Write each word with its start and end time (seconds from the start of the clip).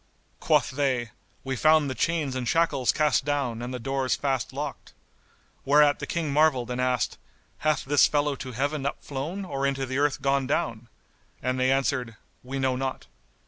Quoth 0.39 0.71
they, 0.71 1.11
"We 1.43 1.55
found 1.55 1.87
the 1.87 1.93
chains 1.93 2.35
and 2.35 2.47
shackles 2.47 2.91
cast 2.91 3.23
down 3.23 3.61
and 3.61 3.71
the 3.71 3.77
doors 3.77 4.15
fast 4.15 4.51
locked." 4.51 4.93
Whereat 5.63 5.99
the 5.99 6.07
King 6.07 6.33
marvelled 6.33 6.71
and 6.71 6.81
asked, 6.81 7.19
"Hath 7.59 7.85
this 7.85 8.07
fellow 8.07 8.35
to 8.37 8.51
Heaven 8.53 8.83
up 8.87 9.03
flown 9.03 9.45
or 9.45 9.63
into 9.67 9.85
the 9.85 9.99
earth 9.99 10.19
gone 10.23 10.47
down?;" 10.47 10.87
and 11.39 11.59
they 11.59 11.71
answered, 11.71 12.15
"We 12.43 12.57
know 12.57 12.75
not." 12.75 13.05